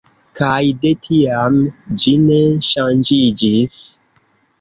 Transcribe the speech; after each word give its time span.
Kaj 0.37 0.61
de 0.85 0.93
tiam, 1.07 1.59
ĝi 2.05 2.13
ne 2.23 2.39
ŝanĝiĝis. 2.69 3.77